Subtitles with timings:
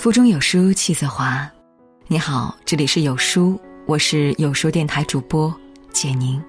[0.00, 1.46] 腹中有书气自华。
[2.06, 5.54] 你好，这里是有书，我是有书电台主播
[5.92, 6.42] 简宁。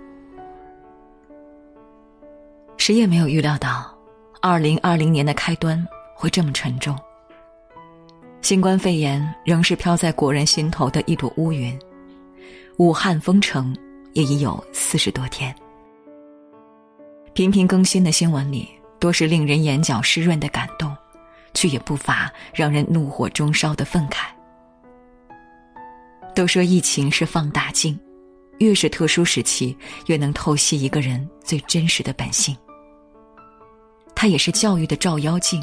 [2.77, 3.93] 谁也没有预料到，
[4.41, 5.85] 二零二零年的开端
[6.15, 6.97] 会这么沉重。
[8.41, 11.77] 新冠肺炎仍是飘在国人心头的一朵乌云，
[12.77, 13.75] 武汉封城
[14.13, 15.53] 也已有四十多天。
[17.33, 20.95] 频频更新的新闻里，多是令人眼角湿润的感动。
[21.53, 24.27] 却也不乏让人怒火中烧的愤慨。
[26.33, 27.99] 都说疫情是放大镜，
[28.59, 29.77] 越是特殊时期，
[30.07, 32.55] 越能透析一个人最真实的本性。
[34.15, 35.61] 它也是教育的照妖镜，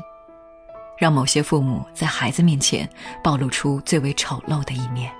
[0.98, 2.88] 让某些父母在孩子面前
[3.22, 5.10] 暴露出最为丑陋的一面。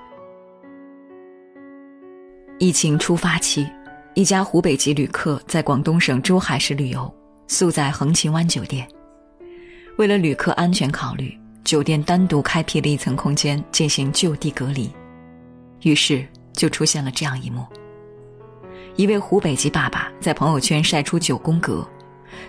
[2.59, 3.65] 疫情初发期，
[4.13, 7.11] 一家湖北籍旅客在广东省珠海市旅游，
[7.47, 8.87] 宿在横琴湾酒店。
[9.99, 14.89] 为了旅客安全考虑，酒店单独开辟了一层空间进行就地隔离，
[15.81, 17.65] 于是就出现了这样一幕：
[18.95, 21.85] 一位湖北籍爸爸在朋友圈晒出九宫格，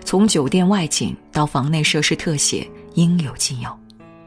[0.05, 3.69] 从酒店外景到房内设施特写应有尽有，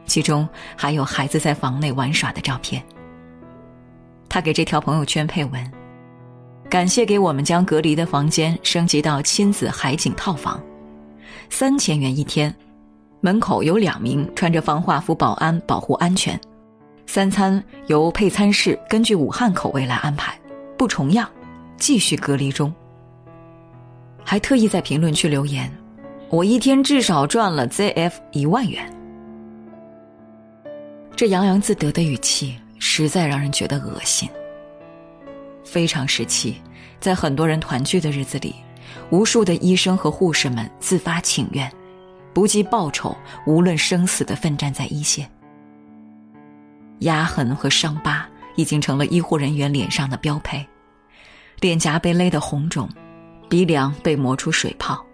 [0.05, 2.85] 其中还有孩子在房内玩耍的照片。
[4.29, 5.73] 他给这条朋友圈配文
[6.69, 10.63] ：“感谢给我们将隔离的房间升级到亲子海景套房，
[11.49, 12.55] 三千元一天。”
[13.25, 16.39] 门口有两名穿着防化服保安保护安全，
[17.07, 20.39] 三餐由配餐室根据武汉口味来安排，
[20.77, 21.27] 不重样，
[21.79, 22.71] 继续隔离中。
[24.23, 25.73] 还特意在评论区留言
[26.29, 28.95] ：“我一天至少赚了 ZF 一万元。”
[31.17, 34.29] 这洋洋自得的语气实在让人觉得恶心。
[35.65, 36.57] 非常时期，
[37.01, 38.55] 在很多人团聚的日子里，
[39.09, 41.73] 无数的医生和护士们自发请愿。
[42.35, 45.31] 不计报酬，无论生死的奋战在一线。
[47.01, 50.67] 压痕和伤疤已经成了医护人员脸上的标配，
[51.61, 52.89] 脸颊被勒得红肿，
[53.49, 55.05] 鼻梁被磨出水泡。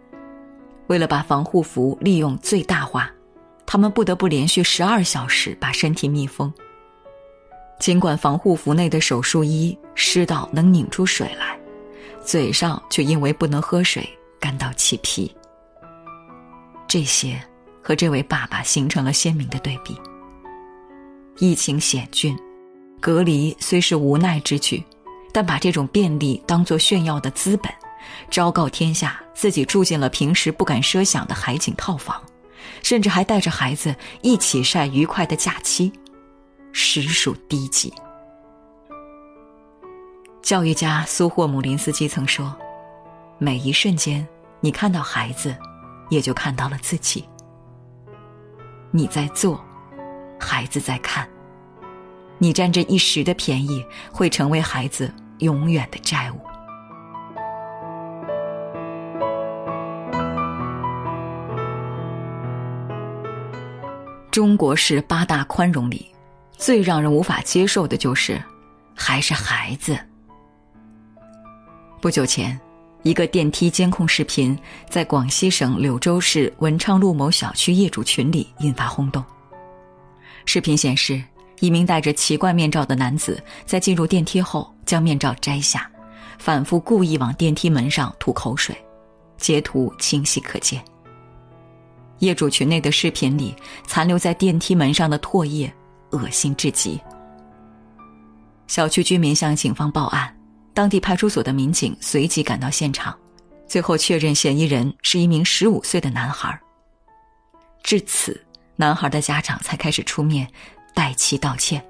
[0.86, 3.10] 为了把防护服利用最大化，
[3.66, 6.52] 他们不得不连续十二小时把身体密封。
[7.78, 11.58] 尽管防护服内的手术衣湿到能拧出水来，
[12.24, 14.06] 嘴上却因为不能喝水
[14.38, 15.34] 干到起皮。
[16.90, 17.40] 这些
[17.80, 19.96] 和这位爸爸形成了鲜明的对比。
[21.38, 22.36] 疫情险峻，
[23.00, 24.82] 隔离虽是无奈之举，
[25.32, 27.72] 但把这种便利当作炫耀的资本，
[28.28, 32.20] 昭告天下自己住进了平时不敢奢想的海景套房，
[32.82, 35.92] 甚至还带着孩子一起晒愉快的假期，
[36.72, 37.94] 实属低级。
[40.42, 42.52] 教育家苏霍姆林斯基曾说
[43.38, 44.26] ：“每一瞬间，
[44.58, 45.54] 你看到孩子。”
[46.10, 47.26] 也就看到了自己。
[48.90, 49.64] 你在做，
[50.38, 51.26] 孩子在看。
[52.36, 56.40] 你占这一时的便宜，会成为孩子永远的债务。
[64.30, 66.14] 中国式八大宽容里，
[66.52, 68.42] 最让人无法接受的就是，
[68.94, 69.98] 还是孩子。
[72.00, 72.58] 不久前。
[73.02, 79.24] 一个电梯监控视频在广西省柳州市文昌路某小区业主群里引发轰动。
[80.44, 81.22] 视频显示，
[81.60, 85.90] 一名戴着奇怪面罩的男子在进入电梯后将面罩摘下，
[86.38, 88.76] 反复故意往电梯门上吐口水，
[89.38, 90.82] 截图清晰可见。
[92.18, 93.54] 业主群内的视频里
[93.86, 95.72] 残留在电梯门上的唾液，
[96.10, 97.00] 恶心至极。
[98.66, 100.39] 小区居民向警方报案。
[100.72, 103.16] 当地派出所的民警随即赶到现场，
[103.66, 106.58] 最后确认嫌疑人是一名十五岁的男孩。
[107.82, 108.40] 至此，
[108.76, 110.46] 男孩的家长才开始出面
[110.94, 111.84] 代其道歉。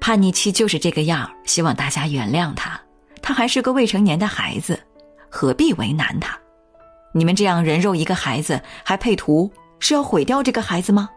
[0.00, 2.80] 叛逆期就是这个样希望大家原谅他。
[3.20, 4.78] 他还是个未成年的孩子，
[5.28, 6.38] 何必为难他？
[7.12, 11.10] 你们这样人肉一个孩子还配图，是要毁掉这个孩子吗？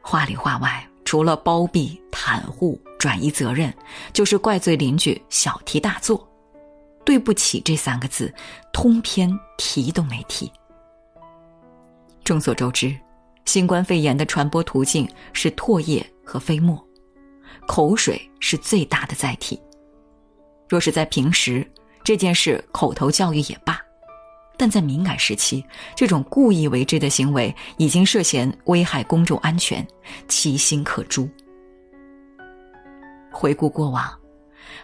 [0.00, 0.84] 话里话外。
[1.04, 3.74] 除了包庇、袒护、转移责任，
[4.12, 6.24] 就是怪罪邻居小题大做。
[7.04, 8.32] 对不起这三个字，
[8.72, 9.28] 通篇
[9.58, 10.48] 提都没提。
[12.22, 12.96] 众所周知，
[13.44, 16.80] 新冠肺炎的传播途径是唾液和飞沫，
[17.66, 19.60] 口水是最大的载体。
[20.68, 21.68] 若是在平时，
[22.04, 23.80] 这件事口头教育也罢。
[24.56, 25.64] 但在敏感时期，
[25.96, 29.84] 这种故意为之的行为已经涉嫌危害公众安全，
[30.28, 31.28] 其心可诛。
[33.32, 34.12] 回顾过往，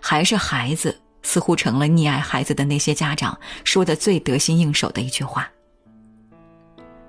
[0.01, 5.49] 还是孩子似乎成了溺爱孩子的那些家长说的最得心应手的一句话：“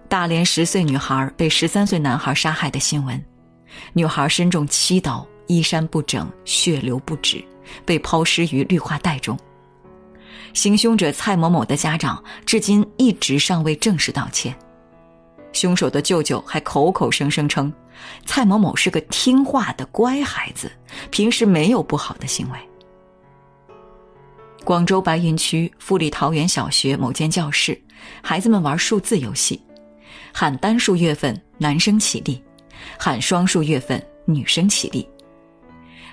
[0.09, 3.23] 大连十岁女孩被十三岁男孩杀害的新闻，
[3.93, 7.43] 女孩身中七刀，衣衫不整，血流不止，
[7.85, 9.37] 被抛尸于绿化带中。
[10.53, 14.53] 行凶者蔡某某的家长至今一直尚未正式道歉，
[15.51, 17.71] 凶手的舅舅还口口声声称，
[18.25, 20.71] 蔡某某是个听话的乖孩子，
[21.09, 22.57] 平时没有不好的行为。
[24.63, 27.79] 广州白云区富力桃园小学某间教室，
[28.21, 29.59] 孩子们玩数字游戏，
[30.33, 32.41] 喊单数月份男生起立，
[32.97, 35.07] 喊双数月份女生起立。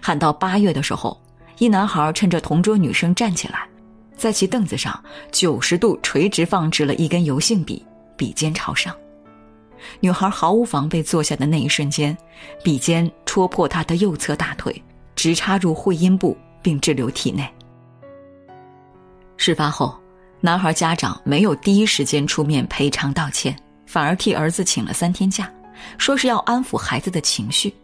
[0.00, 1.20] 喊到八月的时候，
[1.58, 3.68] 一男孩趁着同桌女生站起来。
[4.16, 4.98] 在其凳子上
[5.30, 7.84] 九十度垂直放置了一根油性笔，
[8.16, 8.96] 笔尖朝上。
[10.00, 12.16] 女孩毫无防备坐下的那一瞬间，
[12.62, 14.82] 笔尖戳破她的右侧大腿，
[15.14, 17.48] 直插入会阴部，并滞留体内。
[19.36, 19.98] 事发后，
[20.40, 23.56] 男孩家长没有第一时间出面赔偿道歉，
[23.86, 25.52] 反而替儿子请了三天假，
[25.98, 27.74] 说是要安抚孩子的情绪，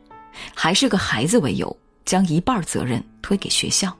[0.54, 1.74] 还是个孩子为由，
[2.04, 3.94] 将一半责任推给学校。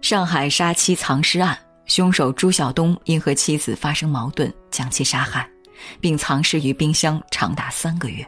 [0.00, 1.56] 上海杀妻藏尸案，
[1.86, 5.48] 凶手朱晓东因和妻子发生矛盾，将其杀害，
[6.00, 8.26] 并藏尸于冰箱长达三个月。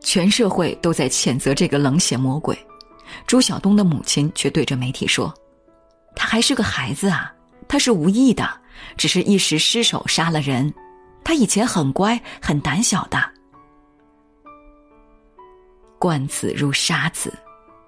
[0.00, 2.58] 全社会都在谴责这个冷血魔鬼，
[3.26, 5.34] 朱晓东的母亲却对着媒体说
[6.16, 7.32] ：“他还是个孩子啊，
[7.68, 8.48] 他是无意的，
[8.96, 10.72] 只是一时失手杀了人。
[11.22, 13.22] 他以前很乖，很胆小的。
[15.98, 17.32] 惯子如杀子，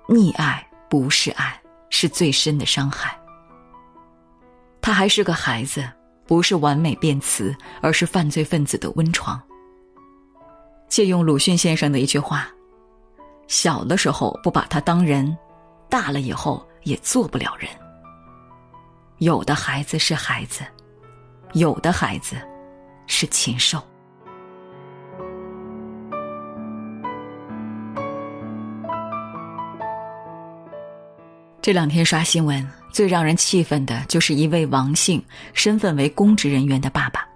[0.08, 1.58] 溺爱不是爱。”
[1.94, 3.14] 是最深的伤害。
[4.80, 5.86] 他还是个孩子，
[6.32, 9.38] 不是完美辩词，而是犯罪分子的温床。
[10.88, 12.48] 借用鲁迅先生的一句话
[13.48, 15.36] ：“小的时候不把他当人，
[15.90, 17.68] 大了以后也做不了人。”
[19.20, 20.64] 有的孩子是孩子，
[21.52, 22.36] 有的孩子
[23.06, 23.78] 是禽兽。
[31.60, 35.22] 这两天刷新闻，最让人气愤的就是一位王姓、
[35.54, 37.26] 身份为公职人员的爸爸。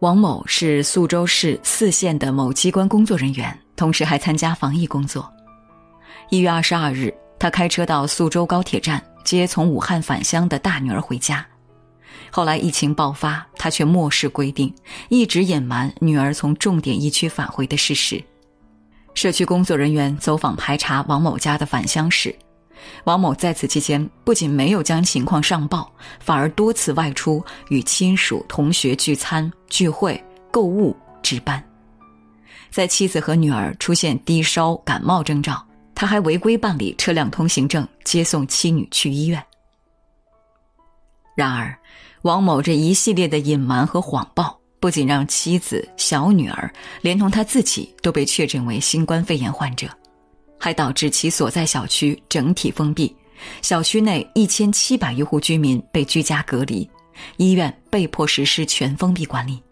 [0.00, 5.30] 王某是宿州市泗县的某机关工作人员，同时还参加防疫工作。
[6.30, 11.46] 一月二十二日，他开车到宿州高铁站接从武汉返乡的大女儿回家。
[12.30, 14.74] 后来疫情爆发，他却漠视规定，
[15.08, 18.22] 一直隐瞒女儿从重点疫区返回的事实。
[19.12, 22.34] 社区工作人员走访排查王某家的返乡史。
[23.04, 31.62] 王某在此期间不仅没有将情况上报，反而多次外出与亲属、同学聚餐、聚会、购物、值班。
[32.70, 39.42] 在妻子和女儿出现低烧、感冒征兆，他还违规办理车辆通行证，接送妻女去医院。
[41.34, 41.76] 然而，
[42.22, 46.72] 王某这一系列的隐瞒和谎报，不仅让妻子、小女儿，
[47.02, 49.88] 连同他自己都被确诊为新冠肺炎患者。
[50.60, 53.16] 还导致其所在小区整体封闭，
[53.62, 56.88] 小区内一千七百余户居民被居家隔离，
[57.38, 59.62] 医院被迫实施全封闭管理。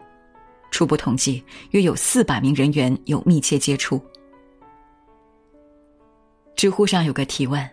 [0.71, 4.03] 初步统计，约有四百名人员有密切接触。
[6.55, 7.69] 知乎上有个提问：“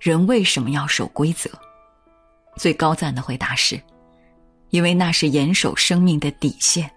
[0.00, 1.48] 人为什么要守规则？”
[2.58, 3.80] 最高赞的回答是
[4.70, 6.90] ：“因为那是严守生命的底线。”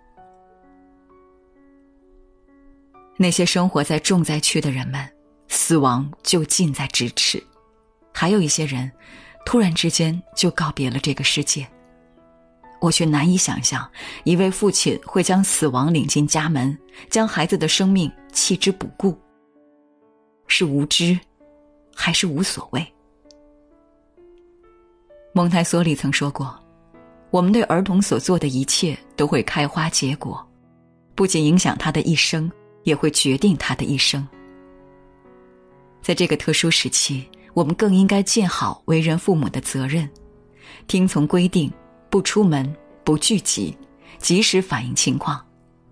[3.17, 5.07] 那些生活在重灾区的人们。
[5.57, 7.43] 死亡就近在咫尺，
[8.13, 8.89] 还有一些人，
[9.43, 11.67] 突然之间就告别了这个世界。
[12.79, 13.89] 我却难以想象，
[14.23, 16.77] 一位父亲会将死亡领进家门，
[17.09, 19.19] 将孩子的生命弃之不顾。
[20.45, 21.19] 是无知，
[21.95, 22.93] 还是无所谓？
[25.33, 26.55] 蒙台梭利曾说过
[27.31, 30.47] ：“我们对儿童所做的一切都会开花结果，
[31.15, 32.49] 不仅影响他的一生，
[32.83, 34.25] 也会决定他的一生。”
[36.01, 40.09] 在这个特殊时期，我们更应该尽好为人父母的责任，
[40.87, 41.71] 听从规定，
[42.09, 42.73] 不出门，
[43.03, 43.77] 不聚集，
[44.19, 45.45] 及时反映情况，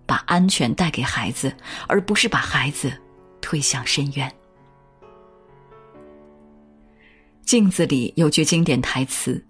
[0.05, 1.53] 把安全带给孩子，
[1.87, 2.93] 而不是把孩子
[3.41, 4.31] 推向深渊。
[7.43, 9.43] 镜子里有句经典台词：“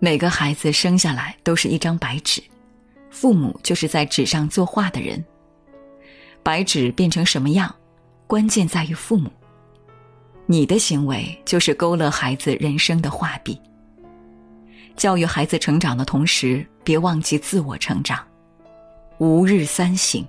[0.00, 2.42] 每个孩子生下来都是一张白纸，
[3.10, 5.24] 父母就是在纸上作画的人。
[6.42, 7.74] 白纸变成什么样，
[8.26, 9.30] 关键在于父母。”
[10.50, 13.60] 你的行为就是勾勒孩子人生的画笔。
[14.96, 18.26] 教育孩子成长的同时别忘记自我成长。
[19.18, 20.26] 吾日三省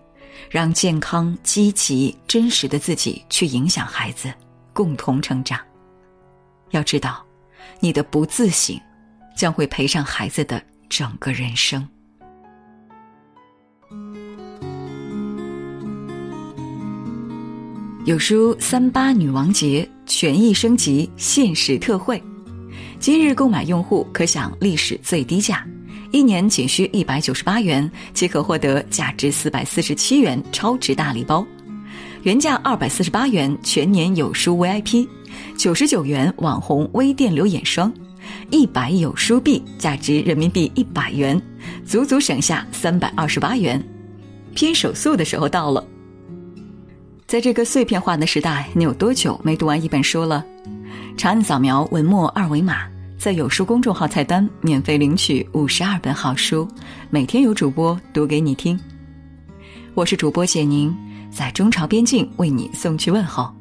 [0.49, 4.33] 让健康积极真实的自己去影响孩子
[4.73, 5.57] 共同成长。
[6.71, 7.25] 要知道
[7.79, 8.77] 你的不自省
[9.37, 11.87] 将会陪上孩子的整个人生。
[18.05, 22.21] 有书三八女王节权益升级限时特惠，
[22.99, 25.63] 今日购买用户可享历史最低价，
[26.11, 31.45] 一年仅需一百九十八元即可获得价值四百四十七元超值大礼包，
[32.23, 35.07] 原价二百四十八元全年有书 VIP，
[35.55, 37.93] 九十九元网红微电流眼霜，
[38.49, 41.39] 一百有书币价值人民币一百元，
[41.85, 43.81] 足足省下三百二十八元，
[44.55, 45.85] 拼手速的时候到了。
[47.29, 50.43] 在这个碎片化的时代，你有多久没读完一本书了？
[51.15, 52.87] 长按扫描文末二维码，
[53.19, 56.67] 在有书公众号菜单免费领取五十二本好书，
[57.11, 58.79] 每天有主播读给你听。
[59.93, 60.91] 我是主播简宁，
[61.29, 63.53] 在中朝边境为你送去问候。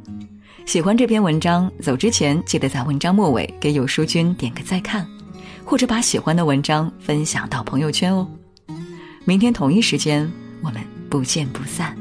[0.65, 5.07] 喜欢这篇文章，走之前记得在文章末尾给有书君点个再看，
[5.63, 8.27] 或者把喜欢的文章分享到朋友圈哦。
[9.27, 10.27] 明天同一时间，
[10.63, 11.95] 我们不见不散。